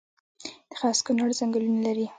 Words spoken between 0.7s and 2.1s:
خاص کونړ ځنګلونه لري